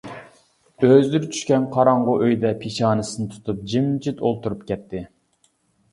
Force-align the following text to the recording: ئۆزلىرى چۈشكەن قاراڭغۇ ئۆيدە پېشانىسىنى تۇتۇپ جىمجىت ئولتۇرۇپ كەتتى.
ئۆزلىرى 0.87 1.29
چۈشكەن 1.35 1.67
قاراڭغۇ 1.75 2.15
ئۆيدە 2.23 2.53
پېشانىسىنى 2.65 3.29
تۇتۇپ 3.35 3.63
جىمجىت 3.75 4.25
ئولتۇرۇپ 4.27 4.65
كەتتى. 4.73 5.05